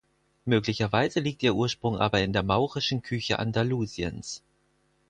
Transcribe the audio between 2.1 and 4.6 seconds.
in der maurischen Küche Andalusiens.